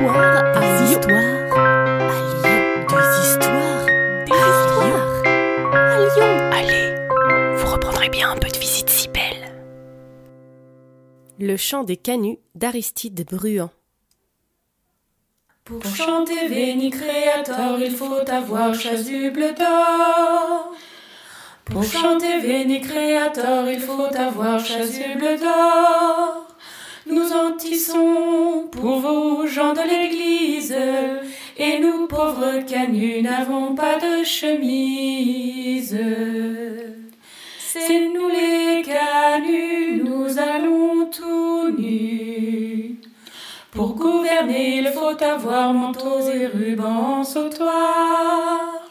histoires 0.00 0.52
des 0.54 0.92
histoires 0.92 1.14
à 1.20 2.20
Lyon. 2.32 2.86
Des 2.88 3.28
histoires 3.28 3.86
des 4.24 4.32
histoires 4.32 5.12
à 5.74 5.98
Lyon. 5.98 6.32
Allez, 6.52 7.56
vous 7.56 7.66
reprendrez 7.66 8.08
bien 8.08 8.30
un 8.30 8.36
peu 8.36 8.48
de 8.48 8.56
visite 8.56 8.88
si 8.88 9.08
belle. 9.08 9.52
Le 11.38 11.56
chant 11.56 11.84
des 11.84 11.96
canuts 11.96 12.38
d'Aristide 12.54 13.26
Bruand. 13.26 13.70
Pour 15.64 15.84
chanter 15.84 16.48
Véni 16.48 16.90
Créateur, 16.90 17.78
il 17.80 17.92
faut 17.92 18.28
avoir 18.28 18.74
chasuble 18.74 19.54
d'or. 19.54 20.72
Pour 21.66 21.84
chanter 21.84 22.40
Véni 22.40 22.80
Créateur, 22.80 23.68
il 23.70 23.78
faut 23.78 24.02
avoir 24.16 24.58
chasuble 24.58 25.38
d'or. 25.38 26.49
Pour 27.88 29.00
vous, 29.00 29.46
gens 29.46 29.72
de 29.72 29.80
l'Église, 29.80 30.76
et 31.56 31.78
nous, 31.78 32.06
pauvres 32.06 32.64
canuts, 32.66 33.22
n'avons 33.22 33.74
pas 33.74 33.96
de 33.96 34.22
chemise. 34.22 35.98
C'est 37.58 38.08
nous 38.08 38.28
les 38.28 38.82
canuts, 38.82 40.02
nous 40.04 40.38
allons 40.38 41.06
tout 41.06 41.70
nus. 41.78 43.00
Pour 43.70 43.94
gouverner, 43.94 44.78
il 44.78 44.88
faut 44.88 45.22
avoir 45.22 45.72
manteaux 45.72 46.20
et 46.20 46.46
rubans 46.46 47.24
sautoirs. 47.24 48.90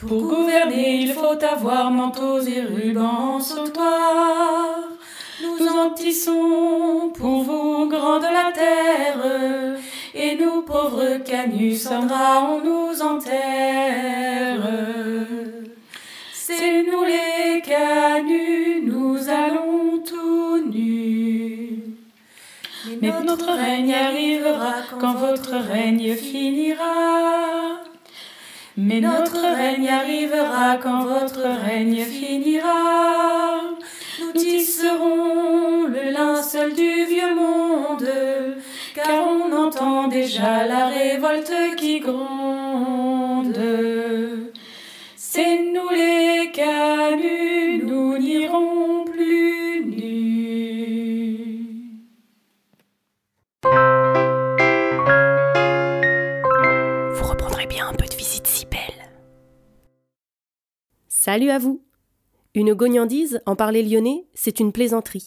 Pour 0.00 0.22
gouverner, 0.22 0.96
il 0.96 1.12
faut 1.12 1.42
avoir 1.42 1.90
manteaux 1.90 2.40
et 2.40 2.60
rubans 2.60 3.40
sautoirs. 3.40 4.93
Nous 5.42 5.66
en 5.66 5.90
tissons 5.90 7.10
pour 7.12 7.42
vous, 7.42 7.88
grands 7.88 8.18
de 8.18 8.24
la 8.24 8.52
terre, 8.52 9.78
et 10.14 10.36
nous, 10.36 10.62
pauvres 10.62 11.18
canuts, 11.24 11.76
Sandra, 11.76 12.44
on 12.44 12.60
nous 12.60 13.02
enterre. 13.02 14.68
C'est 16.32 16.84
nous 16.84 17.04
les 17.04 17.60
canuts, 17.62 18.82
nous 18.84 19.18
allons 19.28 19.98
tout 20.06 20.70
nus. 20.70 21.80
Mais 23.00 23.10
notre 23.24 23.52
règne 23.52 23.94
arrivera 23.94 24.74
quand 25.00 25.14
votre 25.14 25.56
règne 25.56 26.14
finira. 26.14 27.80
Mais 28.76 29.00
notre 29.00 29.40
règne 29.40 29.88
arrivera 29.88 30.76
quand 30.82 31.04
votre 31.04 31.42
règne 31.42 32.04
finira. 32.04 32.73
Du 36.54 37.04
vieux 37.06 37.34
monde, 37.34 38.08
car 38.94 39.26
on 39.26 39.52
entend 39.52 40.06
déjà 40.06 40.64
la 40.66 40.86
révolte 40.86 41.52
qui 41.76 41.98
gronde. 41.98 43.58
C'est 45.16 45.58
nous 45.58 45.88
les 45.90 46.52
canuts, 46.52 47.82
nous 47.84 48.18
n'irons 48.18 49.04
plus 49.04 49.84
nus. 49.84 50.44
Vous 57.14 57.28
reprendrez 57.28 57.66
bien 57.66 57.88
un 57.88 57.94
peu 57.94 58.06
de 58.06 58.14
visite 58.14 58.46
si 58.46 58.64
belle. 58.66 59.10
Salut 61.08 61.50
à 61.50 61.58
vous 61.58 61.82
Une 62.54 62.74
gognandise, 62.74 63.40
en 63.44 63.56
parler 63.56 63.82
lyonnais, 63.82 64.28
c'est 64.34 64.60
une 64.60 64.70
plaisanterie. 64.70 65.26